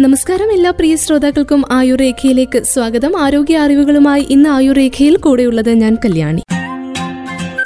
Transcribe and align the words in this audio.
നമസ്കാരം 0.00 0.52
എല്ലാ 0.52 0.70
പ്രിയ 0.70 0.96
ശ്രോതാക്കൾക്കും 0.96 1.64
ആയുർ 1.70 1.98
രേഖയിലേക്ക് 1.98 2.62
സ്വാഗതം. 2.62 3.22
ആരോഗ്യ 3.22 3.58
അറിവുകളുമായി 3.58 4.26
ഇന്ന് 4.30 4.50
ആയുർരേഖയിൽ 4.50 5.16
കൂടെയുള്ളത് 5.16 5.70
ഞാൻ 5.70 5.94
കല്യാണി. 5.94 6.42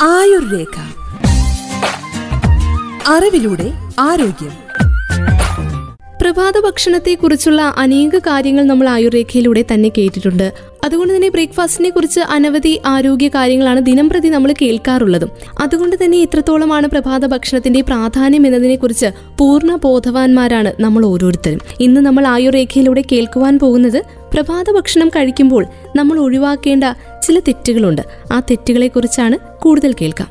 ആയുർരേഖ. 0.02 0.76
അറിവിലൂടെ 3.08 3.72
ആരോഗ്യം. 4.00 4.50
പ്രഭാത 6.20 6.60
ഭക്ഷണത്തെക്കുറിച്ചുള്ള 6.60 7.74
അനേക 7.78 8.18
കാര്യങ്ങൾ 8.18 8.64
നമ്മൾ 8.64 8.88
ആയുർരേഖയിലൂടെ 8.88 9.64
തന്നെ 9.74 9.88
കേട്ടിട്ടുണ്ട്. 9.88 10.52
അതുകൊണ്ട് 10.84 11.16
തന്നെ 11.16 11.28
ബ്രേക്ക്ഫാസ്റ്റിനെ 11.28 11.90
കുറിച്ച് 11.90 12.20
അനവധി 12.20 12.80
ആരോഗ്യ 12.86 13.28
കാര്യങ്ങളാണ് 13.28 13.80
ദിനം 13.80 14.08
പ്രതി 14.08 14.28
നമ്മൾ 14.28 14.54
കേൾക്കാറുള്ളതും. 14.62 15.30
അതുകൊണ്ട് 15.60 15.96
തന്നെ 16.04 16.18
ഇത്രത്തോളമാണ് 16.18 16.86
പ്രഭാത 16.86 17.26
ഭക്ഷണത്തിന്റെ 17.26 17.80
പ്രാധാന്യം 17.80 18.46
എന്നതിനെ 18.46 18.76
കുറിച്ച് 18.76 19.06
പൂർണ 19.38 19.74
ബോധവാന്മാരാണ് 19.74 20.72
നമ്മൾ 20.80 21.06
ഓരോരുത്തരും. 21.06 21.60
ഇന്ന് 21.80 22.00
നമ്മൾ 22.00 22.26
ആയുർരേഖയിലൂടെ 22.26 23.02
കേൾക്കുവാൻ 23.12 23.58
പോകുന്നത് 23.58 24.02
പ്രഭാത 24.34 24.70
ഭക്ഷണം 24.70 25.08
കഴിക്കുമ്പോൾ 25.08 25.66
നമ്മൾ 25.96 26.18
ഒഴിവാക്കേണ്ട 26.18 26.84
ചില 27.22 27.38
തെറ്റുകളുണ്ട്. 27.38 28.02
ആ 28.32 28.40
തെറ്റുകളെ 28.40 28.88
കുറിച്ചാണ് 28.88 29.38
കൂടുതൽ 29.62 29.92
കേൾക്കാം. 29.92 30.28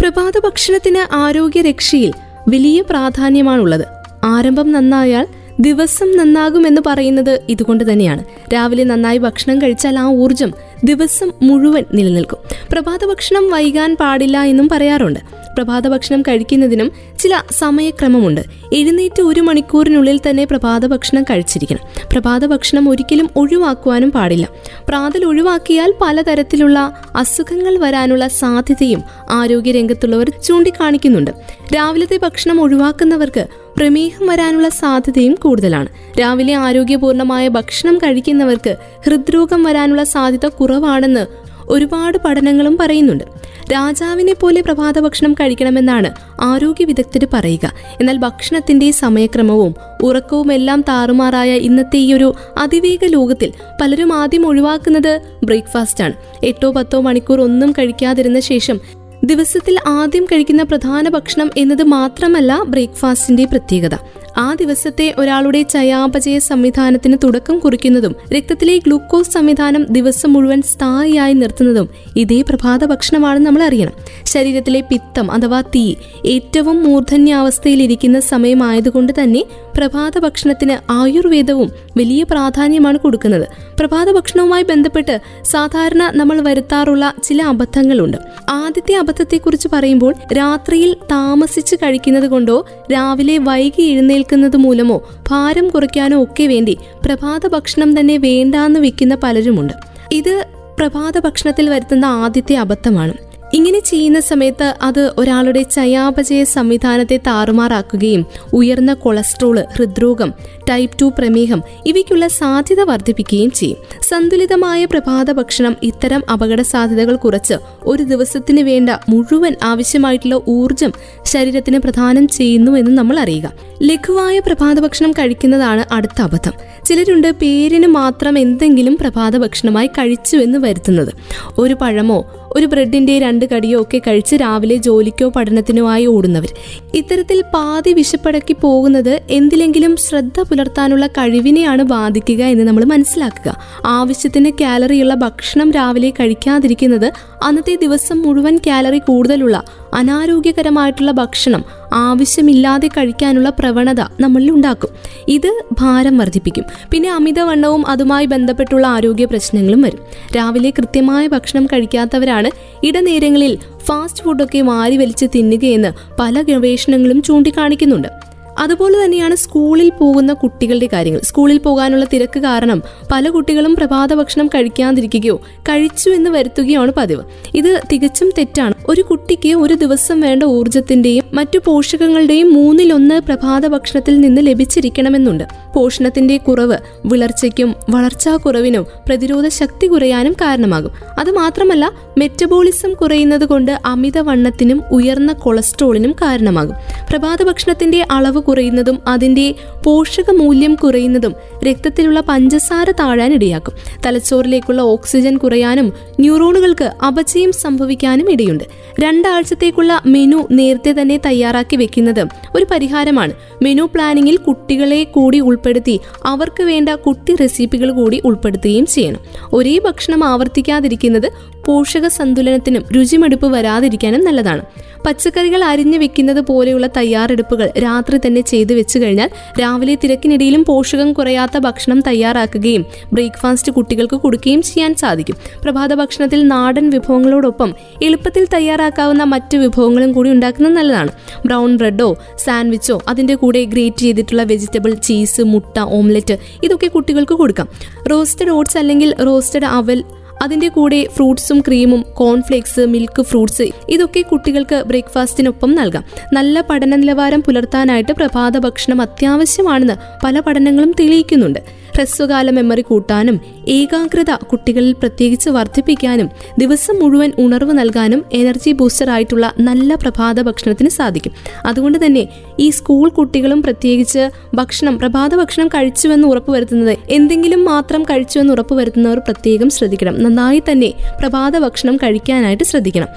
പ്രഭാത 0.00 0.38
ഭക്ഷണത്തിന് 0.44 1.14
ആരോഗ്യരക്ഷയിൽ 1.14 2.12
വലിയ 2.48 2.82
പ്രാധാന്യമാണുള്ളത്. 2.90 3.86
ആരംഭം 4.24 4.72
നന്നായാൽ 4.72 5.26
ദിവസം 5.66 6.08
നന്നാകുമെന്ന് 6.16 6.82
പറയുന്നത് 6.86 7.32
ഇതുകൊണ്ട് 7.48 7.92
തന്നെയാണ്. 7.92 8.22
രാവിലെ 8.54 8.84
നന്നായി 8.84 9.18
ഭക്ഷണം 9.18 9.56
കഴിച്ചാൽ 9.62 9.96
ആ 9.98 10.06
ഊർജം 10.22 10.50
ദിവസം 10.84 11.32
മുഴുവൻ 11.42 11.84
നിലനിൽക്കും. 11.94 12.38
പ്രഭാത 12.72 13.06
ഭക്ഷണം 13.06 13.50
വൈകാൻ 13.50 13.96
പാടില്ല 14.00 14.42
എന്നും 14.42 14.68
പറയാറുണ്ട്. 14.68 15.20
പ്രഭാത 15.56 15.88
ഭക്ഷണം 15.88 16.22
കഴിക്കുന്നതിനും 16.22 16.92
ചില 17.18 17.42
സമയക്രമമുണ്ട്. 17.50 18.40
എഴുന്നേറ്റ് 18.72 19.22
ഒരു 19.22 19.40
മണിക്കൂറിനുള്ളിൽ 19.40 20.20
തന്നെ 20.30 20.44
പ്രഭാത 20.44 20.86
ഭക്ഷണം 20.86 21.22
കഴിച്ചിരിക്കണം. 21.22 21.78
പ്രഭാത 22.12 22.46
ഭക്ഷണം 22.46 22.88
ഒരിക്കലും 22.88 23.30
ഒഴിവാക്കുവാനും 23.36 24.10
പാടില്ല. 24.10 24.48
പ്രാതൽ 24.88 25.24
ഒഴിവാക്കിയാൽ 25.24 25.94
പലതരത്തിലുള്ള 26.00 26.92
അസുഖങ്ങൾ 27.16 27.78
വരാനുള്ള 27.78 28.28
സാധ്യതയും 28.28 29.02
ആരോഗ്യരംഗത്തുള്ളവർ 29.30 30.32
ചൂണ്ടിക്കാണിക്കുന്നുണ്ട്. 30.44 31.30
രാവിലത്തെ 31.76 32.16
ഭക്ഷണം 32.16 32.60
ഒഴിവാക്കുന്നവർക്ക് 32.60 33.46
പ്രമേഹം 33.76 34.26
വരാനുള്ള 34.26 34.68
സാധ്യതയും 34.68 35.34
കൂടുതലാണ്. 35.34 35.88
രാവിലെ 36.20 36.54
ആരോഗ്യപൂർണമായ 36.54 37.48
ഭക്ഷണം 37.48 37.98
കഴിക്കുന്നവർക്ക് 37.98 38.76
ഹൃദ്രോഗം 39.06 39.62
വരാനുള്ള 39.62 40.04
സാധ്യത 40.04 40.46
കുറവാണെന്ന് 40.72 41.26
ഒരുപാട് 41.68 42.18
പഠനങ്ങളും 42.24 42.78
പറയുന്നുണ്ട്. 42.80 43.24
രാജാവിനെ 43.72 44.34
പോലെ 44.34 44.60
പ്രഭാത 44.60 44.98
ഭക്ഷണം 44.98 45.34
കഴിക്കണമെന്നാണ് 45.34 46.10
ആരോഗ്യ 46.40 46.84
വിദഗ്ധർ 46.84 47.26
പറയുക. 47.34 47.72
എന്നാൽ 48.00 48.16
ഭക്ഷണത്തിന്റെ 48.16 48.90
സമയക്രമവും 48.90 49.74
ഉറക്കവും 50.02 50.52
എല്ലാം 50.52 50.80
താറുമാറായ 50.80 51.52
ഇന്നത്തെ 51.52 51.96
ഈ 51.96 52.14
ഒരു 52.14 52.34
അതിവേഗ 52.58 53.04
ലോകത്തിൽ 53.04 53.52
പലരും 53.80 54.12
ആദ്യം 54.12 54.46
ഒഴിവാക്കുന്നത് 54.46 55.20
ബ്രേക്ക്ഫാസ്റ്റ് 55.44 56.04
ആണ് 56.04 56.12
എട്ടോ 56.44 56.70
പത്തോ 56.70 57.00
മണിക്കൂർ 57.00 57.40
ഒന്നും 57.40 57.72
കഴിക്കാതിരുന്ന 57.72 58.40
ശേഷം 58.40 58.80
ദിവസത്തിൽ 59.24 59.78
ആദ്യം 59.86 60.24
കഴിക്കുന്ന 60.24 60.62
പ്രധാന 60.62 61.08
ഭക്ഷണം 61.08 61.50
എന്നത് 61.56 61.82
മാത്രമല്ല 61.82 62.62
ബ്രേക്ക്ഫാസ്റ്റിന്റെ 62.62 63.44
പ്രത്യേകത. 63.44 63.94
ആ 64.38 64.54
ദിവസത്തെ 64.54 65.14
ഒരാളുടെ 65.18 65.62
ചയാപചയ 65.62 66.38
സംവിധാനത്തിന് 66.38 67.16
തുടക്കം 67.24 67.58
കുറിക്കുന്നതും 67.58 68.14
രക്തത്തിലെ 68.34 68.76
ഗ്ലൂക്കോസ് 68.76 69.30
സംവിധാനം 69.30 69.86
ദിവസം 69.90 70.32
മുഴുവൻ 70.32 70.62
സ്ഥായിയായി 70.62 71.32
നിർത്തുന്നതും 71.32 71.88
ഇതേ 72.16 72.42
പ്രഭാത 72.42 72.84
ഭക്ഷണമാണെന്ന് 72.84 73.46
നമ്മൾ 73.46 73.62
അറിയണം. 73.62 73.92
ശരീരത്തിലെ 74.24 74.80
പിത്തം 74.80 75.30
അഥവാ 75.30 75.60
തീ 75.60 75.94
ഏറ്റവും 76.26 76.82
മൂർധന്യാവസ്ഥയിലിരിക്കുന്ന 76.82 78.20
സമയമായതുകൊണ്ട് 78.20 79.12
തന്നെ 79.22 79.44
പ്രഭാത 79.76 80.18
ഭക്ഷണത്തിന് 80.18 80.92
ആയുർവേദവും 80.92 81.72
വലിയ 81.96 82.22
പ്രാധാന്യമാണ് 82.22 82.98
കൊടുക്കുന്നത്. 82.98 83.48
പ്രഭാത 83.80 84.12
ഭക്ഷണവുമായി 84.12 84.62
ബന്ധപ്പെട്ട് 84.62 85.20
സാധാരണ 85.42 86.12
നമ്മൾ 86.14 86.40
വരുത്താറുള്ള 86.40 87.12
ചില 87.24 87.42
അബദ്ധങ്ങളുണ്ട്. 87.42 88.16
ആദ്യത്തെ 88.50 88.94
അബദ്ധത്തെക്കുറിച്ച് 88.94 89.68
പറയുമ്പോൾ 89.72 90.14
രാത്രിയിൽ 90.38 90.96
താമസിച്ച് 91.10 91.76
കഴിക്കുന്നത് 91.76 92.26
കൊണ്ടോ 92.26 92.66
രാവിലെ 92.92 93.38
വൈകി 93.38 93.82
എഴുന്നേൽക്കുന്നത് 94.22 94.56
മൂലമോ 94.56 94.96
ഭാരം 95.28 95.66
കുറയ്ക്കാനോ 95.68 96.16
ഒക്കെ 96.22 96.44
വേണ്ടി 96.46 96.74
പ്രഭാത 97.06 97.46
ഭക്ഷണം 97.46 97.90
തന്നെ 98.00 98.16
വേണ്ടാന്ന് 98.16 98.80
വെക്കുന്ന 98.80 99.14
പലരുമുണ്ട്. 99.14 99.74
ഇത് 100.12 100.34
പ്രഭാത 100.78 101.18
ഭക്ഷണത്തിൽ 101.18 101.66
വരുത്തുന്ന 101.70 102.06
ആദ്യത്തെ 102.22 102.54
അബദ്ധമാണ്. 102.56 103.14
ഇങ്ങനെ 103.54 103.80
ചെയ്യുന്ന 103.80 104.20
സമയത്ത് 104.20 104.74
അത് 104.82 105.12
ഒരാളുടെ 105.18 105.62
ചയാപചയ 105.62 106.44
സംവിധാനത്തെ 106.44 107.16
താറുമാറാക്കുകയും 107.16 108.26
ഉയർന്ന 108.52 108.94
കൊളസ്ട്രോൾ 108.94 109.64
ഹൃദ്രോഗം 109.76 110.32
ടൈപ്പ് 110.70 110.96
ടു 111.02 111.12
പ്രമേഹം 111.18 111.62
ഇവയ്ക്കുള്ള 111.86 112.28
സാധ്യത 112.28 112.80
വർദ്ധിപ്പിക്കുകയും 112.80 113.50
ചെയ്യും. 113.50 113.78
സന്തുലിതമായ 114.02 114.84
പ്രഭാത 114.84 115.32
ഭക്ഷണം 115.32 115.76
ഇത്തരം 115.82 116.22
അപകട 116.32 116.60
സാധ്യതകൾ 116.62 117.16
കുറച്ച് 117.16 117.54
ഒരു 117.82 118.02
ദിവസത്തിന് 118.02 118.62
വേണ്ട 118.62 118.90
മുഴുവൻ 119.08 119.56
ആവശ്യമായിട്ടുള്ള 119.62 120.40
ഊർജം 120.48 120.92
ശരീരത്തിന് 121.24 121.78
പ്രദാനം 121.78 122.28
ചെയ്യുന്നു 122.28 122.72
എന്ന് 122.72 122.90
നമ്മൾ 122.90 123.18
അറിയുക. 123.18 123.52
ലഘുവായ 123.82 124.38
പ്രഭാത 124.38 124.80
ഭക്ഷണം 124.80 125.12
കഴിക്കുന്നതാണ് 125.12 125.84
അടുത്ത 125.92 126.22
അബദ്ധം. 126.22 126.52
ചിലരുണ്ട് 126.86 127.30
പേരിന് 127.30 127.86
മാത്രം 127.86 128.38
എന്തെങ്കിലും 128.38 128.96
പ്രഭാത 129.00 129.36
ഭക്ഷണമായി 129.36 129.86
കഴിച്ചു 129.86 130.36
എന്ന് 130.36 130.58
വരുത്തുന്നത്. 130.58 131.12
ഒരു 131.58 131.74
പഴമോ 131.74 132.24
ഒരു 132.52 132.66
ബ്രെഡിന്റെ 132.66 133.18
രണ്ട് 133.18 133.44
കടിയോ 133.54 133.80
ഒക്കെ 133.80 133.98
കഴിച്ച് 133.98 134.34
രാവിലെ 134.34 134.76
ജോലിക്കോ 134.76 135.28
പഠനത്തിനോ 135.28 135.90
ആയി 135.90 136.06
ഓടുന്നവർ. 136.06 136.48
ഇത്തരത്തിൽ 136.94 137.44
പാതി 137.54 137.92
വിശപ്പടക്കി 137.92 138.52
പോകുന്നത് 138.52 139.20
എന്തിലെങ്കിലും 139.30 139.96
ശ്രദ്ധ 139.96 140.40
പുലർത്താനുള്ള 140.40 141.06
കഴിവിനെയാണ് 141.06 141.82
ബാധിക്കുക 141.82 142.44
എന്ന് 142.44 142.64
നമ്മൾ 142.64 142.84
മനസ്സിലാക്കുക. 142.84 143.56
ആവശ്യത്തിന് 143.86 144.50
കാലറിയുള്ള 144.60 145.14
ഭക്ഷണം 145.14 145.70
രാവിലെ 145.70 146.10
കഴിക്കാതിരിക്കുന്നത് 146.10 147.12
അന്നത്തെ 147.44 147.74
ദിവസം 147.74 148.22
മുഴുവൻ 148.22 148.58
കാലറി 148.66 148.98
കൂടുതലുള്ള 148.98 149.62
അനാരോഗ്യകരമായിട്ടുള്ള 149.94 151.10
ഭക്ഷണം 151.10 151.64
ആവശ്യമില്ലാതെ 151.92 152.88
കഴിക്കാനുള്ള 152.88 153.48
പ്രവണത 153.48 154.00
നമ്മളിൽ 154.20 154.50
ഉണ്ടാക്കും. 154.50 154.90
ഇത് 155.28 155.62
ഭാരം 155.72 156.18
വർദ്ധിപ്പിക്കും. 156.18 156.64
പിന്നെ 156.90 157.12
അമിതവണ്ണവും 157.12 157.86
അതുമായി 157.86 158.26
ബന്ധപ്പെട്ടുള്ള 158.26 158.86
ആരോഗ്യ 158.86 159.24
പ്രശ്നങ്ങളും 159.24 159.82
വരും. 159.82 159.98
രാവിലെ 160.36 160.70
കൃത്യമായ 160.70 161.26
ഭക്ഷണം 161.26 161.66
കഴിക്കാത്തവരാണ് 161.66 162.50
ഇടനേരങ്ങളിൽ 162.86 163.58
ഫാസ്റ്റ് 163.84 164.22
ഫുഡൊക്കെ 164.22 164.60
വാരി 164.60 164.96
വലിച്ച് 164.96 165.26
തിന്നുകയെന്ന് 165.34 165.92
പല 166.20 166.42
ഗവേഷണങ്ങളും 166.42 167.22
ചൂണ്ടിക്കാണിക്കുന്നുണ്ട്. 167.22 168.31
അതുപോലെ 168.58 169.04
തന്നെയാണ് 169.04 169.34
സ്കൂളിൽ 169.34 169.92
പോകുന്ന 170.00 170.32
കുട്ടികളുടെ 170.32 170.88
കാര്യങ്ങൾ. 170.92 171.20
സ്കൂളിൽ 171.20 171.58
പോകാനുള്ള 171.58 172.04
തിരക്ക് 172.12 172.38
കാരണം 172.38 172.82
പല 173.12 173.28
കുട്ടികളും 173.28 173.74
പ്രഭാത 173.74 174.14
ഭക്ഷണം 174.14 174.46
കഴിക്കാതിരിക്കുകയോ 174.46 175.40
കഴിച്ചു 175.58 176.10
എന്ന് 176.10 176.30
വരുത്തുകയാണ് 176.30 176.92
പതിവ്. 176.96 177.22
ഇത് 177.54 177.80
തികച്ചും 177.92 178.30
തെറ്റാണ്. 178.38 178.74
ഒരു 178.88 179.02
കുട്ടിക്ക് 179.02 179.54
ഒരു 179.54 179.74
ദിവസം 179.74 180.20
വേണ്ട 180.20 180.42
ഊർജത്തിന്റെയും 180.42 181.24
മറ്റു 181.32 181.60
പോഷകങ്ങളുടെയും 181.64 182.52
മൂന്നിലൊന്ന് 182.52 183.20
പ്രഭാത 183.20 183.66
ഭക്ഷണത്തിൽ 183.66 184.20
നിന്ന് 184.20 184.46
ലഭിച്ചിരിക്കണമെന്നുണ്ട്. 184.46 185.44
പോഷണത്തിന്റെ 185.76 186.36
കുറവ് 186.36 186.78
വിളർച്ചയ്ക്കും 187.04 187.74
വളർച്ചാ 187.90 188.36
കുറവിനും 188.36 188.86
പ്രതിരോധ 189.06 189.48
ശക്തി 189.48 189.86
കുറയാനും 189.86 190.32
കാരണമാകും. 190.32 190.90
അത് 191.18 191.30
മാത്രമല്ല 191.30 191.92
മെറ്റബോളിസം 192.18 192.94
കുറയുന്നത് 192.94 193.44
കൊണ്ട് 193.44 193.78
അമിതവണ്ണത്തിനും 193.86 194.82
ഉയർന്ന 194.92 195.32
കൊളസ്ട്രോളിനും 195.32 196.12
കാരണമാകും. 196.12 196.74
പ്രഭാത 197.10 197.42
ഭക്ഷണത്തിന്റെ 197.42 198.06
അളവ് 198.10 198.41
കുറയുന്നതും 198.42 198.98
അതിന്റെ 199.08 199.54
പോഷക 199.84 200.30
മൂല്യം 200.30 200.74
കുറയുന്നതും 200.74 201.34
രക്തത്തിലുള്ള 201.68 202.20
പഞ്ചസാര 202.20 202.90
താഴാൻ 202.90 203.32
ഇടയാക്കും. 203.32 203.74
തലച്ചോറിലേക്കുള്ള 204.06 204.82
ഓക്സിജൻ 204.82 205.36
കുറയാനും 205.36 205.92
ന്യൂറോണുകൾക്ക് 206.20 206.84
അപചയം 207.06 207.52
സംഭവിക്കാനും 207.52 208.32
ഇടയുണ്ട്. 208.32 208.64
രണ്ടാഴ്ചത്തേക്കുള്ള 209.00 210.02
മെനു 210.06 210.48
നേരത്തെ 210.50 210.94
തന്നെ 211.00 211.20
തയ്യാറാക്കി 211.26 211.76
വെക്കുന്നത് 211.76 212.26
ഒരു 212.54 212.66
പരിഹാരമാണ്. 212.70 213.32
മെനു 213.62 213.82
പ്ലാനിങ്ങിൽ 213.94 214.36
കുട്ടികളെ 214.36 215.04
കൂടി 215.04 215.40
ഉൾപ്പെടുത്തി 215.40 216.00
അവർക്ക് 216.24 216.62
വേണ്ട 216.62 216.88
കുട്ടി 216.88 217.36
റെസിപ്പികൾ 217.36 217.90
കൂടി 217.90 218.22
ഉൾപ്പെടുത്തുകയും 218.24 218.86
ചെയ്യണം. 218.86 219.20
ഒരേ 219.52 219.78
ഭക്ഷണം 219.78 220.24
ആവർത്തിക്കാതിരിക്കുന്നത് 220.24 221.32
പോഷക 221.66 222.06
സന്തുലനത്തിനും 222.06 222.84
രുചിമടുപ്പ് 222.96 223.46
വരാതിരിക്കാനും 223.46 224.24
നല്ലതാണ്. 224.24 224.62
പച്ചക്കറികൾ 225.06 225.64
അരിഞ്ഞു 225.64 225.98
വെക്കുന്നത് 225.98 226.40
പോലെയുള്ള 226.40 226.86
തയ്യാറെടുപ്പുകൾ 226.86 227.72
രാത്രി 227.78 228.20
തന്നെ 228.26 228.40
ചെയ്തു 228.40 228.72
വെച്ചു 228.72 228.98
കഴിഞ്ഞാൽ 228.98 229.30
രാവിലെ 229.60 229.94
തിരക്കിനിടയിലും 229.94 230.64
പോഷകം 230.64 231.12
കുറയാത്ത 231.12 231.58
ഭക്ഷണം 231.58 232.00
തയ്യാറാക്കുകയും 232.00 232.86
ബ്രേക്ക്ഫാസ്റ്റ് 233.12 233.72
കുട്ടികൾക്ക് 233.72 234.16
കൊടുക്കുകയും 234.16 234.62
ചെയ്യാൻ 234.62 234.94
സാധിക്കും. 234.94 235.36
പ്രഭാത 235.64 235.94
ഭക്ഷണത്തിൽ 235.94 236.46
നാടൻ 236.48 236.90
വിഭവങ്ങളോടൊപ്പം 236.90 237.74
എളുപ്പത്തിൽ 238.02 238.46
തയ്യാറാക്കാവുന്ന 238.54 239.24
മറ്റ് 239.24 239.56
വിഭവങ്ങളും 239.56 240.12
കൂടി 240.12 240.30
ഉണ്ടാക്കുന്നത് 240.30 240.72
നല്ലതാണ്. 240.72 241.10
ബ്രൗൺ 241.46 241.76
ബ്രെഡോ 241.76 242.16
സാൻഡ്വിച്ചോ 242.36 243.02
അതിന്റെ 243.08 243.34
കൂടെ 243.34 243.64
ഗ്രേറ്റ് 243.64 243.96
ചെയ്തിട്ടുള്ള 243.96 244.42
വെജിറ്റബിൾ 244.42 244.94
ചീസ് 244.94 245.42
മുട്ട 245.42 245.78
ഓംലെറ്റ് 245.78 246.38
ഇതൊക്കെ 246.62 246.86
കുട്ടികൾക്ക് 246.86 247.34
കൊടുക്കാം. 247.34 247.68
റോസ്റ്റഡ് 248.10 248.50
ഓട്സ് 248.50 248.78
അല്ലെങ്കിൽ 248.78 249.14
റോസ്റ്റഡ് 249.26 249.64
അവൽ 249.64 250.04
അതിന്റെ 250.42 250.68
കൂടെ 250.68 251.06
ഫ്രൂട്ട്സും 251.14 251.60
ക്രീമും 251.60 252.04
കോൺഫ്ലേക്സ് 252.14 252.86
മിൽക്ക് 252.86 253.22
ഫ്രൂട്ട്സ് 253.22 253.66
ഇതൊക്കെ 253.88 254.20
കുട്ടികൾക്ക് 254.20 254.82
ബ്രേക്ക്ഫാസ്റ്റിനൊപ്പം 254.86 255.74
നൽകാം. 255.74 256.04
നല്ല 256.32 256.60
പഠന 256.60 256.96
നിലവാരം 256.96 257.42
പുലർത്താനായിട്ട് 257.42 258.12
പ്രഭാത 258.12 258.58
ഭക്ഷണം 258.58 259.00
അത്യാവശ്യമാണെന്ന് 259.00 259.94
പല 260.24 260.40
പഠനങ്ങളും 260.40 260.92
തെളിയിക്കുന്നുണ്ട്. 261.00 261.81
ഹ്രസ്വകാല 261.94 262.50
മെമ്മറി 262.50 262.82
കൂട്ടാനും 262.82 263.40
ഏകാഗ്രത 263.68 264.30
കുട്ടികളിൽ 264.30 264.92
പ്രത്യേകിച്ച് 264.92 265.50
വർദ്ധിപ്പിക്കാനും 265.50 266.30
ദിവസം 266.58 266.98
മുഴുവൻ 267.02 267.32
ഉണർവ് 267.38 267.78
നൽകാനും 267.78 268.24
എനർജി 268.32 268.72
ബൂസ്റ്റർ 268.72 269.10
ആയിട്ടുള്ള 269.10 269.52
നല്ല 269.60 269.94
പ്രഭാത 269.94 270.40
ഭക്ഷണത്തിന് 270.42 270.88
സാധിക്കും. 270.88 271.32
അതുകൊണ്ട് 271.66 272.06
തന്നെ 272.06 272.28
ഈ 272.60 272.70
സ്കൂൾ 272.70 273.10
കുട്ടികളും 273.10 273.62
പ്രത്യേകിച്ച് 273.62 274.30
ഭക്ഷണം 274.54 274.98
പ്രഭാത 274.98 275.34
ഭക്ഷണം 275.34 275.68
കഴിച്ചുവെന്ന് 275.68 276.28
ഉറപ്പുവരുത്തുന്നത് 276.28 276.98
എന്തെങ്കിലും 277.10 277.64
മാത്രം 277.64 278.02
കഴിച്ചുവെന്ന് 278.02 278.52
ഉറപ്പുവരുത്തുന്നവർ 278.52 279.18
പ്രത്യേകം 279.18 279.70
ശ്രദ്ധിക്കണം. 279.70 280.22
നന്നായി 280.22 280.62
തന്നെ 280.72 280.92
പ്രഭാത 281.20 281.58
ഭക്ഷണം 281.58 281.96
കഴിക്കാനായിട്ട് 281.96 282.64
ശ്രദ്ധിക്കണം. 282.64 283.08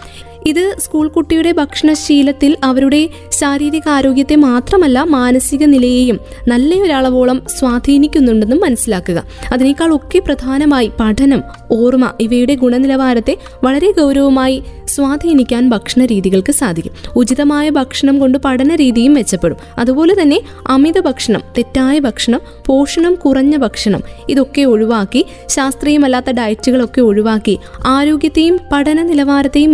ഇത് 0.45 0.75
സ്കൂൾ 0.80 1.07
കുട്ടിയുടെ 1.07 1.51
ഭക്ഷണശീലത്തിൽ 1.51 2.57
അവരുടെ 2.63 3.09
ശാരീരിക 3.31 3.89
ആരോഗ്യത്തെ 3.89 4.36
മാത്രമല്ല 4.36 5.03
മാനസിക 5.03 5.65
നിലയെയും 5.65 6.19
നല്ലൊരളവോളം 6.47 7.42
സ്വാധീനിക്കുന്നുണ്ടെന്നും 7.59 8.59
മനസ്സിലാക്കുക. 8.59 9.24
അതിനേക്കാൾ 9.53 9.95
ഒക്കെ 9.95 10.19
പ്രധാനമായി 10.19 10.92
പഠനം 11.00 11.44
ഓർമ്മ 11.71 12.13
ഇവയുടെ 12.21 12.56
ഗുണനിലവാരത്തെ 12.56 13.38
വളരെ 13.63 13.92
ഗൗരവമായി 13.92 14.63
സ്വാധീനിക്കാൻ 14.86 15.69
ഭക്ഷണ 15.69 16.06
രീതികൾക്ക് 16.06 16.51
സാധിക്കും. 16.51 16.94
ഉചിതമായ 17.15 17.69
ഭക്ഷണം 17.69 18.19
കൊണ്ട് 18.19 18.38
പഠന 18.38 18.75
രീതിയും 18.75 19.13
മെച്ചപ്പെടും. 19.13 19.57
അതുപോലെ 19.77 20.15
തന്നെ 20.21 20.39
അമിത 20.68 21.00
ഭക്ഷണം 21.00 21.41
തെറ്റായ 21.57 22.00
ഭക്ഷണം 22.00 22.41
പോഷണം 22.65 23.15
കുറഞ്ഞ 23.15 23.57
ഭക്ഷണം 23.57 24.01
ഇതൊക്കെ 24.30 24.62
ഒഴിവാക്കി 24.62 25.25
ശാസ്ത്രീയമല്ലാത്ത 25.48 26.31
ഡയറ്റുകളൊക്കെ 26.31 27.01
ഒഴിവാക്കി 27.01 27.59
ആരോഗ്യത്തെയും 27.86 28.59
പഠന 28.71 29.01
നിലവാരത്തെയും 29.01 29.74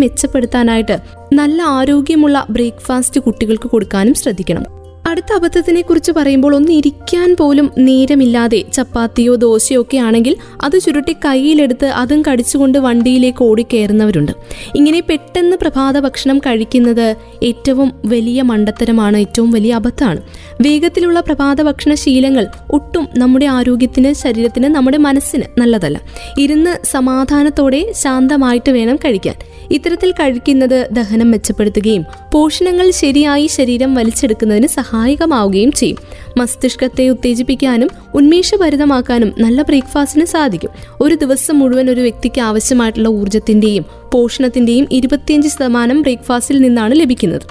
മെച്ചപ്പെടുത്താനായിട്ട് 0.63 1.35
നല്ല 1.35 1.61
ആരോഗ്യമുള്ള 1.61 2.45
ബ്രേക്ക്ഫാസ്റ്റ് 2.49 3.21
കുട്ടികൾക്ക് 3.21 3.67
കൊടുക്കാനും 3.69 4.13
ശ്രദ്ധിക്കണം. 4.13 4.65
അടുത്ത 5.07 5.33
അബദ്ധത്തിനെ 5.33 5.81
കുറിച്ച് 5.81 6.11
പറയുമ്പോൾ 6.11 6.55
ഒന്ന് 6.55 6.71
ഇരിക്കാൻ 6.71 7.35
പോലും 7.39 7.71
നേരമില്ലാതെ 7.77 8.63
ചപ്പാത്തിയോ 8.73 9.35
ദോശയോ 9.35 9.81
ഒക്കെ 9.81 9.97
ആണെങ്കിൽ 9.97 10.35
അത് 10.63 10.79
ചുരുട്ടി 10.79 11.15
കയ്യിലെടുത്ത് 11.25 11.85
അതും 11.85 12.23
കടിച്ചുകൊണ്ട് 12.27 12.77
വണ്ടിയിലേക്ക് 12.77 13.43
ഓടിക്കയറുന്നവരുണ്ട് 13.43 14.31
ഇങ്ങനെ 14.75 14.99
പെട്ടെന്ന് 15.09 15.57
പ്രഭാത 15.61 15.99
ഭക്ഷണം 15.99 16.39
കഴിക്കുന്നത് 16.39 17.15
ഏറ്റവും 17.43 17.91
വലിയ 18.05 18.41
മണ്ടത്തരമാണ് 18.41 19.17
ഏറ്റവും 19.17 19.51
വലിയ 19.51 19.73
അബദ്ധമാണ്. 19.73 20.21
വേഗത്തിലുള്ള 20.61 21.19
പ്രഭാത 21.19 21.61
ഭക്ഷണ 21.61 21.93
ശീലങ്ങൾ 21.93 22.47
ഒട്ടും 22.71 23.07
നമ്മുടെ 23.17 23.45
ആരോഗ്യത്തിന് 23.45 24.13
ശരീരത്തിന് 24.13 24.63
നമ്മുടെ 24.63 24.97
മനസ്സിന് 24.97 25.43
നല്ലതല്ല. 25.57 26.01
ഇരുന്ന് 26.39 26.85
സമാധാനത്തോടെ 26.85 27.93
ശാന്തമായിട്ട് 27.95 28.71
വേണം 28.71 28.95
കഴിക്കാൻ. 28.95 29.35
ഇത്തരത്തിൽ 29.71 30.11
കഴിക്കുന്നത് 30.11 30.87
ദഹനം 30.91 31.31
മെച്ചപ്പെടുത്തുകയും 31.31 32.05
പോഷണങ്ങൾ 32.33 32.91
ശരിയായി 32.91 33.47
ശരീരം 33.47 33.93
വലിച്ചെടുക്കുന്നതിന് 33.93 34.67
സഹായകമാവുകയും 34.67 35.71
ചെയ്യും. 35.71 35.97
മസ്തിഷ്കത്തെ 36.37 37.09
ഉത്തേജിപ്പിക്കാനും 37.09 37.89
ഉന്മേഷഭരിതമാക്കാനും 38.15 39.33
നല്ല 39.39 39.61
ബ്രേക്ക്ഫാസ്റ്റിന് 39.61 40.25
സാധിക്കും. 40.25 40.69
ഒരു 41.01 41.15
ദിവസം 41.15 41.59
മുഴുവൻ 41.59 41.89
ഒരു 41.89 42.01
വ്യക്തിക്ക് 42.01 42.41
ആവശ്യമായിട്ടുള്ള 42.41 43.09
ഊർജത്തിന്റെയും 43.09 43.85
പോഷണത്തിന്റെയും 44.13 44.87
ഇരുപത്തിയഞ്ച് 44.91 45.49
ശതമാനം 45.49 46.01
ബ്രേക്ക്ഫാസ്റ്റിൽ 46.01 46.61
നിന്നാണ് 46.61 46.99
ലഭിക്കുന്നത്. 46.99 47.41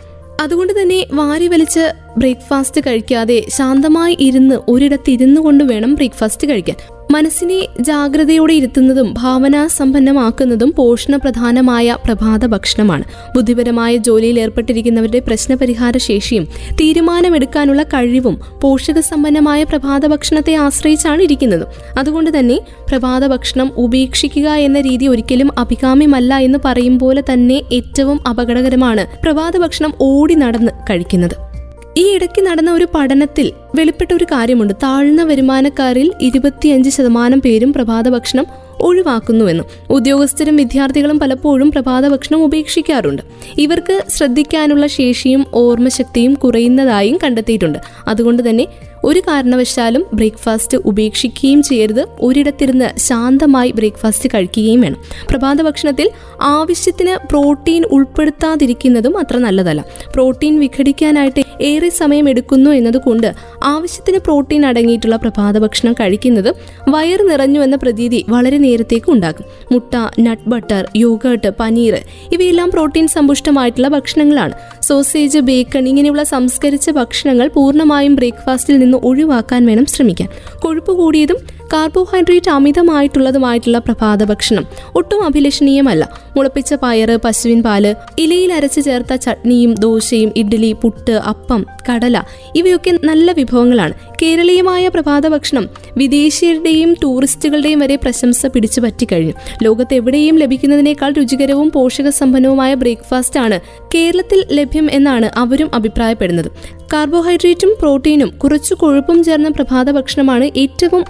അതുകൊണ്ട് 0.41 0.83
തന്നെ 0.83 1.07
വാരി 1.13 1.49
വലിച്ച് 1.49 1.93
ബ്രേക്ക്ഫാസ്റ്റ് 2.19 2.81
കഴിക്കാതെ 2.87 3.45
ശാന്തമായി 3.49 4.17
ഇരുന്ന് 4.21 4.59
ഒരിടത്ത് 4.69 5.11
ഇരുന്നു 5.11 5.41
കൊണ്ട് 5.41 5.65
വേണം 5.65 5.95
ബ്രേക്ക്ഫാസ്റ്റ് 5.95 6.49
കഴിക്കാൻ. 6.49 6.77
മനസ്സിനെ 7.15 7.67
ജാഗ്രതയോടെ 7.81 8.55
ഇരുത്തുന്നതും 8.55 9.15
ഭാവനാ 9.19 9.67
സമ്പന്നമാക്കുന്നതും 9.67 10.73
പോഷണപ്രധാനമായ 10.77 11.97
പ്രഭാത 12.05 12.47
ഭക്ഷണമാണ്. 12.47 13.05
ബുദ്ധിപരമായ 13.35 13.97
ജോലിയിൽ 13.97 14.39
ഏർപ്പെട്ടിരിക്കുന്നവരുടെ 14.41 15.19
പ്രശ്നപരിഹാര 15.19 15.97
ശേഷിയും 15.97 16.47
തീരുമാനമെടുക്കാനുള്ള 16.81 17.83
കഴിവും 17.83 18.41
പോഷകസമ്പന്നമായ 18.63 19.65
പ്രഭാത 19.65 20.07
ഭക്ഷണത്തെ 20.07 20.55
ആശ്രയിച്ചാണ് 20.55 21.23
ഇരിക്കുന്നത്. 21.23 21.67
അതുകൊണ്ട് 21.99 22.39
തന്നെ 22.39 22.59
പ്രഭാത 22.89 23.27
ഭക്ഷണം 23.27 23.71
ഉപേക്ഷിക്കുക 23.77 24.49
എന്ന 24.51 24.81
രീതി 24.81 25.07
ഒരിക്കലും 25.07 25.51
അഭികാമ്യമല്ല 25.59 26.35
എന്ന് 26.39 26.59
പറയും 26.65 26.99
പോലെ 26.99 27.25
തന്നെ 27.33 27.61
ഏറ്റവും 27.73 28.21
അപകടകരമാണ് 28.29 29.07
പ്രഭാത 29.23 29.57
ഭക്ഷണം 29.59 29.93
ഓടി 30.01 30.35
നടന്ന് 30.35 30.73
കഴിക്കുന്നത്. 30.91 31.50
ഈ 31.97 32.15
ഇടയ്ക്ക് 32.15 32.47
നടന്ന 32.47 32.73
ഒരു 32.73 32.87
പഠനത്തിൽ 32.95 33.53
വെളിപ്പെട്ട 33.75 34.13
ഒരു 34.15 34.25
കാര്യമുണ്ട്. 34.25 34.75
താഴ്ന്ന 34.83 35.23
വരുമാനക്കാരിൽ 35.23 36.13
ഇരുപത്തിയഞ്ച് 36.21 36.91
ശതമാനം 36.91 37.41
പേരും 37.41 37.73
പ്രഭാത 37.73 38.09
ഭക്ഷണം 38.09 38.47
ഒഴിവാക്കുന്നുവെന്നും 38.81 39.67
ഉദ്യോഗസ്ഥരും 39.91 40.57
വിദ്യാർത്ഥികളും 40.57 41.19
പലപ്പോഴും 41.19 41.71
പ്രഭാത 41.71 42.09
ഭക്ഷണം 42.09 42.45
ഉപേക്ഷിക്കാറുണ്ട്. 42.45 43.23
ഇവർക്ക് 43.59 44.05
ശ്രദ്ധിക്കാനുള്ള 44.09 44.87
ശേഷിയും 44.87 45.47
ഓർമ്മശക്തിയും 45.55 46.35
കുറയുന്നതായും 46.35 47.19
കണ്ടെത്തിയിട്ടുണ്ട്. 47.25 47.79
അതുകൊണ്ട് 48.09 48.51
തന്നെ 48.51 48.67
ഒരു 49.05 49.21
കാരണവശാലും 49.21 50.05
ബ്രേക്ക്ഫാസ്റ്റ് 50.15 50.79
ഉപേക്ഷിക്കുകയും 50.79 51.63
ചെയ്യരുത്. 51.63 52.07
ഒരിടത്തിരുന്ന് 52.21 52.99
ശാന്തമായി 52.99 53.71
ബ്രേക്ക്ഫാസ്റ്റ് 53.71 54.29
കഴിക്കുകയും 54.29 54.81
വേണം. 54.81 54.99
പ്രഭാത 55.31 55.63
ഭക്ഷണത്തിൽ 55.63 56.11
ആവശ്യത്തിന് 56.41 57.29
പ്രോട്ടീൻ 57.29 57.85
ഉൾപ്പെടുത്താതിരിക്കുന്നതും 57.85 59.19
അത്ര 59.19 59.37
നല്ലതല്ല. 59.37 59.85
പ്രോട്ടീൻ 60.15 60.61
വിഘടിക്കാനായിട്ട് 60.61 61.43
ഏറെ 61.61 61.89
സമയം 61.89 62.29
എടുക്കുന്നു 62.29 62.71
എന്നതുകൊണ്ട് 62.71 63.35
ആവശ്യത്തിന് 63.63 64.19
പ്രോട്ടീൻ 64.19 64.67
അടങ്ങിയിട്ടുള്ള 64.67 65.17
പ്രഭാത 65.17 65.59
ഭക്ഷണം 65.59 65.93
കഴിക്കുന്നത് 65.93 66.55
വയർ 66.89 67.23
നിറഞ്ഞു 67.23 67.61
എന്ന 67.61 67.77
പ്രതീതി 67.77 68.25
വളരെ 68.29 68.59
നേരത്തേക്ക് 68.59 69.11
ഉണ്ടാകും. 69.13 69.45
മുട്ട 69.73 69.95
നട്ട് 70.21 70.49
ബട്ടർ 70.49 70.89
യോഗട്ട് 70.97 71.51
പനീർ 71.61 71.97
ഇവയെല്ലാം 72.33 72.71
പ്രോട്ടീൻ 72.71 73.09
സമ്പുഷ്ടമായിട്ടുള്ള 73.09 73.89
ഭക്ഷണങ്ങളാണ്. 73.89 74.53
സോസേജ് 74.83 75.39
ബേക്കൺ 75.39 75.89
ഇങ്ങനെയുള്ള 75.89 76.23
സംസ്കരിച്ച 76.23 76.91
ഭക്ഷണങ്ങൾ 76.91 77.49
പൂർണമായും 77.49 78.15
ബ്രേക്ക്ഫാസ്റ്റിൽ 78.15 78.79
നിന്ന് 78.79 78.90
ഒഴിവാക്കാൻ 78.97 79.67
വേണം 79.67 79.87
ശ്രമിക്കാൻ. 79.87 80.29
കൊഴുപ്പ് 80.59 80.93
കൂടിയതും 80.93 81.60
കാർബോഹൈഡ്രേറ്റ് 81.73 82.51
അമിതമായിട്ടുള്ളതുമായിട്ടുള്ള 82.51 83.79
പ്രഭാത 83.79 84.25
ഭക്ഷണം 84.25 84.65
ഒട്ടും 84.97 85.25
അഭിലഷണീയമല്ല. 85.25 86.09
മുളപ്പിച്ച 86.37 86.75
പയറ് 86.75 87.17
പശുവിൻ 87.25 87.63
പാൽ 87.63 87.97
ഇലയിൽ 88.19 88.53
അരച്ച് 88.53 88.81
ചേർത്ത 88.81 89.15
ചട്നിയും 89.15 89.75
ദോശയും 89.75 90.33
ഇഡ്ഡലി 90.37 90.73
പുട്ട് 90.73 91.11
അപ്പം 91.11 91.67
കടല 91.91 92.23
ഇവയൊക്കെ 92.57 92.99
നല്ല 93.05 93.33
വിഭവങ്ങളാണ്. 93.33 93.95
കേരളീയമായ 94.23 94.89
പ്രഭാത 94.89 95.29
ഭക്ഷണം 95.29 95.69
വിദേശീയരുടെയും 95.97 96.97
ടൂറിസ്റ്റുകളുടെയും 97.03 97.79
വരെ 97.79 97.97
പ്രശംസ 97.97 98.47
പിടിച്ചു 98.47 98.81
പറ്റിക്കഴിഞ്ഞു. 98.81 99.33
ലോകത്ത് 99.63 99.95
എവിടെയും 99.95 100.39
ലഭിക്കുന്നതിനേക്കാൾ 100.39 101.13
രുചികരവും 101.13 101.71
പോഷകസമ്പന്നവുമായ 101.71 102.75
ബ്രേക്ക്ഫാസ്റ്റ് 102.75 103.41
ആണ് 103.41 103.61
കേരളത്തിൽ 103.95 104.45
ലഭ്യം 104.53 104.91
എന്നാണ് 104.91 105.31
അവരും 105.37 105.71
അഭിപ്രായപ്പെടുന്നത്. 105.75 106.51
കാർബോഹൈഡ്രേറ്റും 106.93 107.75
പ്രോട്ടീനും 107.81 108.31
കുറച്ചു 108.31 108.75
കൊഴുപ്പും 108.75 109.25
ചേർന്ന 109.25 109.49
പ്രഭാത 109.49 109.91
ഭക്ഷണമാണ് 109.91 110.45
ഏറ്റവും 110.57 111.05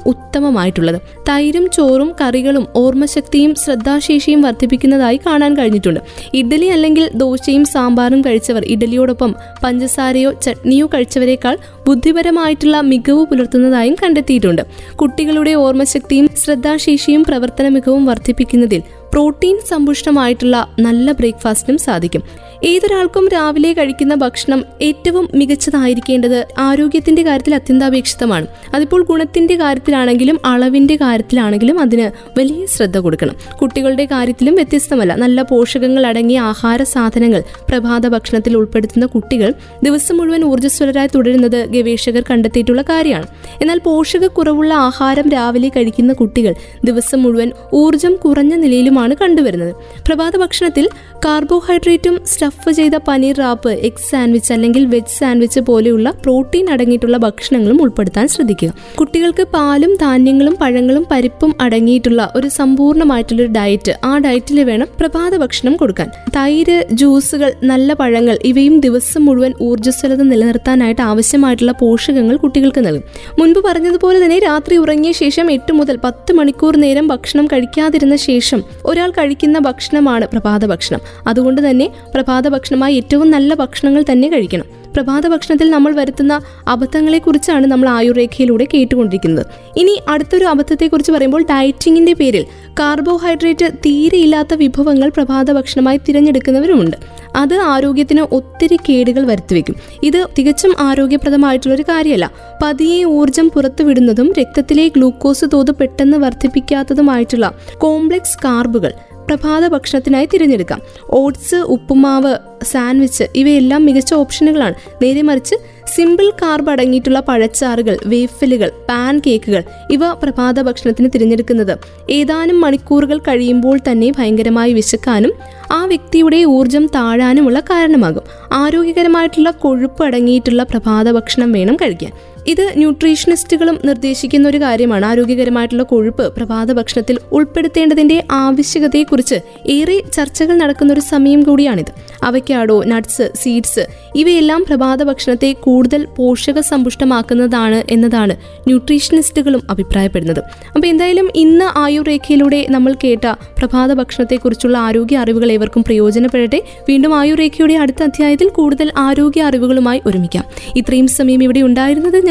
ഉത്തമമായിട്ടുള്ളത്. 0.51 0.99
തൈരും 1.29 1.71
ചോറും 1.71 2.11
കറികളും 2.21 2.67
ഓർമ്മശക്തിയും 2.77 3.55
ശ്രദ്ധാശേഷിയും 3.55 4.41
വർദ്ധിപ്പിക്കുന്നതായി 4.43 5.19
കാണാൻ 5.27 5.53
കഴിഞ്ഞിട്ടുണ്ട്. 5.57 6.01
ഇഡ്ഡലി 6.35 6.67
അല്ലെങ്കിൽ 6.67 7.05
ദോശയും 7.15 7.65
സാമ്പാറും 7.65 8.21
കഴിച്ചവർ 8.21 8.65
ഇഡ്ഡലിയോടൊപ്പം 8.65 9.35
പഞ്ചസാരയോ 9.65 10.33
ചട്നിയോ 10.33 10.87
കഴിച്ചവരെക്കാൾ 10.87 11.57
ബുദ്ധിപരമായിട്ടുള്ള 11.87 12.81
മികവ് 12.81 13.27
പുലർത്തുന്നതായും 13.27 13.97
കണ്ടെത്തിയിട്ടുണ്ട്. 14.03 14.63
കുട്ടികളുടെ 14.97 15.55
ഓർമ്മശക്തിയും 15.65 16.29
ശ്രദ്ധാശേഷിയും 16.45 17.25
പ്രവർത്തന 17.29 17.69
മികവും 17.69 18.05
വർദ്ധിപ്പിക്കുന്നതിൽ 18.07 18.83
പ്രോട്ടീൻ 19.13 19.59
സമ്പുഷ്ടമായിട്ടുള്ള 19.69 20.75
നല്ല 20.81 21.13
ബ്രേക്ക്ഫാസ്റ്റിനും 21.13 21.79
സാധിക്കും. 21.79 22.23
ഏതൊരാൾക്കും 22.65 23.29
രാവിലെ 23.29 23.73
കഴിക്കുന്ന 23.73 24.15
ഭക്ഷണം 24.15 24.65
ഏറ്റവും 24.83 25.29
മികച്ചതായിരിക്കേണ്ടത് 25.35 26.47
ആരോഗ്യത്തിന്റെ 26.59 27.23
കാര്യത്തിൽ 27.23 27.55
അത്യന്താപേക്ഷിതമാണ്. 27.55 28.47
അതിപ്പോൾ 28.75 29.03
ഗുണത്തിന്റെ 29.03 29.57
കാര്യത്തിലാണെങ്കിലും 29.57 30.41
അളവിന്റെ 30.45 30.97
കാര്യത്തിലാണെങ്കിലും 30.97 31.81
അതിന് 31.81 32.11
വലിയ 32.39 32.67
ശ്രദ്ധ 32.67 32.99
കൊടുക്കണം. 32.99 33.37
കുട്ടികളുടെ 33.63 34.05
കാര്യത്തിലും 34.05 34.55
വ്യത്യസ്തമല്ല. 34.55 35.15
നല്ല 35.15 35.43
പോഷകങ്ങൾ 35.43 36.07
അടങ്ങിയ 36.07 36.41
ആഹാര 36.41 36.83
സാധനങ്ങൾ 36.83 37.43
പ്രഭാത 37.69 38.09
ഭക്ഷണത്തിൽ 38.09 38.57
ഉൾപ്പെടുത്തുന്ന 38.57 39.07
കുട്ടികൾ 39.07 39.55
ദിവസം 39.83 40.17
മുഴുവൻ 40.17 40.45
ഊർജസ്വലരായി 40.45 41.09
തുടരുന്നത് 41.15 41.67
ഗവേഷകർ 41.67 42.25
കണ്ടെത്തിയിട്ടുള്ള 42.31 42.83
കാര്യമാണ്. 42.83 43.27
എന്നാൽ 43.61 43.79
പോഷകക്കുറവുള്ള 43.79 44.75
ആഹാരം 44.75 45.29
രാവിലെ 45.29 45.69
കഴിക്കുന്ന 45.69 46.13
കുട്ടികൾ 46.13 46.55
ദിവസം 46.85 47.23
മുഴുവൻ 47.23 47.53
ഊർജം 47.75 48.17
കുറഞ്ഞ 48.17 48.57
നിലയിലുമാണ് 49.01 49.15
കണ്ടുവരുന്നത്. 49.23 49.73
പ്രഭാത 50.07 50.35
ഭക്ഷണത്തിൽ 50.43 50.85
കാർബോഹൈഡ്രേറ്റും 51.25 52.15
സ്റ്റഫ് 52.33 52.71
ചെയ്ത 52.79 52.97
പനീർ 53.09 53.35
റാപ്പ് 53.43 53.71
എഗ് 53.89 54.05
സാൻഡ്വിച്ച് 54.11 54.51
അല്ലെങ്കിൽ 54.57 54.83
വെജ് 54.93 55.15
സാൻഡ്വിച്ച് 55.19 55.61
പോലെയുള്ള 55.69 56.09
പ്രോട്ടീൻ 56.25 56.65
അടങ്ങിയിട്ടുള്ള 56.75 57.17
ഭക്ഷണങ്ങളും 57.27 57.79
ഉൾപ്പെടുത്താൻ 57.85 58.27
ശ്രദ്ധിക്കുക. 58.35 58.71
കുട്ടികൾക്ക് 59.01 59.45
പാലും 59.55 59.93
ധാന്യങ്ങളും 60.05 60.55
പഴങ്ങളും 60.63 61.05
പരിപ്പും 61.13 61.53
അടങ്ങിയിട്ടുള്ള 61.65 62.21
ഒരു 62.37 62.49
സമ്പൂർണമായിട്ടുള്ള 62.59 63.47
ഡയറ്റ് 63.59 63.93
ആ 64.11 64.13
ഡയറ്റിൽ 64.27 64.59
വേണം 64.71 64.89
പ്രഭാത 65.01 65.33
ഭക്ഷണം 65.43 65.75
കൊടുക്കാൻ. 65.83 66.09
തൈര് 66.37 66.79
ജ്യൂസുകൾ 67.01 67.51
നല്ല 67.73 67.93
പഴങ്ങൾ 68.01 68.37
ഇവയും 68.51 68.77
ദിവസം 68.87 69.25
മുഴുവൻ 69.29 69.53
ഊർജസ്വലത 69.69 70.23
നിലനിർത്താനായിട്ട് 70.33 71.03
ആവശ്യമായിട്ടുള്ള 71.11 71.75
പോഷകങ്ങൾ 71.83 72.37
കുട്ടികൾക്ക് 72.45 72.83
നൽകും. 72.89 73.05
മുൻപ് 73.41 73.61
പറഞ്ഞതുപോലെ 73.69 74.19
തന്നെ 74.25 74.39
രാത്രി 74.49 74.75
ഉറങ്ങിയ 74.85 75.13
ശേഷം 75.23 75.47
എട്ട് 75.57 75.73
മുതൽ 75.81 75.97
പത്ത് 76.07 76.33
മണിക്കൂർ 76.41 76.75
നേരം 76.87 77.07
ഭക്ഷണം 77.13 77.47
കഴിക്കാതിരുന്ന 77.53 78.17
ശേഷം 78.29 78.61
ഒരാൾ 78.91 79.11
കഴിക്കുന്ന 79.11 79.59
ഭക്ഷണമാണ് 79.59 80.27
പ്രഭാത 80.29 80.67
ഭക്ഷണം. 80.67 81.01
അതുകൊണ്ട് 81.27 81.71
തന്നെ 81.71 81.87
പ്രഭാത 82.15 82.49
ഭക്ഷണമായി 82.49 82.95
ഏറ്റവും 82.97 83.31
നല്ല 83.31 83.55
ഭക്ഷണങ്ങൾ 83.55 84.05
തന്നെ 84.13 84.29
കഴിക്കണം. 84.29 84.67
പ്രഭാത 84.97 85.27
ഭക്ഷണത്തിൽ 85.29 85.71
നമ്മൾ 85.71 85.95
വരുത്തുന്ന 85.95 86.41
അബദ്ധങ്ങളെക്കുറിച്ചാണ് 86.69 87.67
നമ്മൾ 87.67 87.89
ആയുർരേഖയിലൂടെ 87.89 88.67
കേട്ടുകൊണ്ടിരിക്കുന്നത്. 88.75 89.47
ഇനി 89.77 90.01
അടുത്തൊരു 90.09 90.45
അബദ്ധത്തെക്കുറിച്ച് 90.45 91.13
പറയുമ്പോൾ 91.13 91.43
ഡയറ്റിങ്ങിന്റെ 91.43 92.13
പേരിൽ 92.13 92.47
കാർബോഹൈഡ്രേറ്റ് 92.81 93.73
തീരെയില്ലാത്ത 93.87 94.55
വിഭവങ്ങൾ 94.55 95.09
പ്രഭാത 95.09 95.53
ഭക്ഷണമായി 95.53 96.01
തിരഞ്ഞെടുക്കുന്നവരുമുണ്ട്. 96.09 96.97
അത് 97.37 97.55
ആരോഗ്യത്തിന് 97.55 98.21
ഒത്തിരി 98.21 98.77
കേടുകൾ 98.89 99.25
വരുത്തിവെക്കും. 99.25 99.77
ഇത് 100.03 100.27
തികച്ചും 100.39 100.75
ആരോഗ്യപ്രദമായിട്ടുള്ള 100.81 101.75
ഒരു 101.75 101.83
കാര്യമല്ല. 101.83 102.31
പതിയെ 102.63 103.05
ഊർജം 103.05 103.51
പുറത്തുവിടുന്നതും 103.55 104.33
രക്തത്തിലെ 104.41 104.89
ഗ്ലൂക്കോസ് 104.89 105.45
തോത് 105.53 105.71
പെട്ടെന്ന് 105.71 106.19
വർദ്ധിപ്പിക്കാത്തതുമായിട്ടുള്ള 106.19 107.55
കോംപ്ലക്സ് 107.79 108.39
കാർബുകൾ 108.45 108.93
പ്രഭാത 109.31 109.67
ഭക്ഷണത്തിനായി 109.69 110.29
തിരഞ്ഞെടുക്കാം. 110.35 110.81
ഓട്സ് 111.11 111.55
ഉപ്പുമാവ് 111.55 112.37
സാൻഡ്വിച്ച് 112.65 113.25
ഇവയെല്ലാം 113.37 113.85
മികച്ച 113.85 114.15
ഓപ്ഷനുകളാണ്. 114.15 114.75
നേരെ 115.03 115.23
മറിച്ച് 115.23 115.55
സിമ്പിൾ 115.97 116.31
കാർബ് 116.31 116.71
അടങ്ങിയിട്ടുള്ള 116.71 117.21
പഴച്ചാറുകൾ 117.21 117.99
വേഫലുകൾ 118.07 118.73
പാൻ 118.89 119.23
കേക്കുകൾ 119.27 119.63
ഇവ 119.91 120.13
പ്രഭാത 120.13 120.63
ഭക്ഷണത്തിന് 120.63 121.11
തിരഞ്ഞെടുക്കുന്നത്. 121.15 121.79
ഏതാനും 122.11 122.61
മണിക്കൂറുകൾ 122.61 123.19
കഴിയുമ്പോൾ 123.19 123.79
തന്നെ 123.79 124.13
ഭയങ്കരമായി 124.19 124.73
വിശക്കാനും 124.73 125.33
ആ 125.73 125.85
വ്യക്തിയുടെ 125.85 126.45
ഊർജം 126.45 126.87
താഴാനുമുള്ള 126.87 127.61
കാരണമാകും. 127.61 128.23
ആരോഗ്യകരമായിട്ടുള്ള 128.53 129.51
കൊഴുപ്പ് 129.51 130.05
അടങ്ങിയിട്ടുള്ള 130.05 130.63
പ്രഭാത 130.63 131.11
ഭക്ഷണം 131.11 131.53
വേണം 131.53 131.77
കഴിക്കാൻ. 131.77 132.13
ഇത് 132.51 132.63
ന്യൂട്രീഷനിസ്റ്റുകളും 132.77 133.77
നിർദ്ദേശിക്കുന്ന 133.85 134.49
ഒരു 134.49 134.59
കാര്യമാണ്. 134.59 135.05
ആരോഗ്യകരമായിട്ടുള്ള 135.05 135.83
കൊഴുപ്പ് 135.83 136.25
പ്രഭാത 136.37 136.73
ഭക്ഷണത്തിൽ 136.73 137.17
ഉൾപ്പെടുത്തേണ്ടതിന്റെ 137.33 138.17
ആവശ്യകതയെക്കുറിച്ച് 138.33 139.39
ഏറെ 139.67 139.97
ചർച്ചകൾ 140.13 140.55
നടക്കുന്ന 140.57 140.93
ഒരു 140.93 141.01
സമയം 141.01 141.43
കൂടിയാണിത്. 141.43 141.93
അവയ്ക്കാടോ 142.23 142.77
നട്ട്സ് 142.87 143.27
സീഡ്സ് 143.43 143.85
ഇവയെല്ലാം 144.17 144.65
പ്രഭാത 144.69 145.03
ഭക്ഷണത്തെ 145.03 145.51
കൂടുതൽ 145.53 146.07
പോഷക 146.17 146.61
സമ്പുഷ്ടമാക്കുന്നതാണ് 146.61 147.85
എന്നതാണ് 147.91 148.37
ന്യൂട്രീഷനിസ്റ്റുകളും 148.67 149.63
അഭിപ്രായപ്പെടുന്നത്. 149.71 150.41
അപ്പോൾ 150.75 150.89
എന്തായാലും 150.89 151.29
ഇന്ന് 151.35 151.79
ആയുർരേഖയിലൂടെ 151.79 152.67
നമ്മൾ 152.71 152.93
കേട്ട 153.05 153.27
പ്രഭാത 153.59 153.93
ഭക്ഷണത്തെക്കുറിച്ചുള്ള 153.93 154.79
ആരോഗ്യ 154.79 155.19
അറിവുകൾ 155.19 155.53
ഏവർക്കും 155.53 155.83
പ്രയോജനപ്പെടട്ടെ. 155.83 156.61
വീണ്ടും 156.89 157.15
ആയുർരേഖയുടെ 157.21 157.75
അടുത്ത 157.75 158.03
അധ്യായത്തിൽ 158.03 158.49
കൂടുതൽ 158.49 158.93
ആരോഗ്യ 158.97 159.43
അറിവുകളുമായി 159.43 160.03
ഒരുമിക്കാം. 160.07 160.45
ഇത്രയും 160.77 161.09
സമയം 161.19 161.43
ഇവിടെ 161.43 161.61
ഉണ്ടായിരുന്നത് 161.61 162.19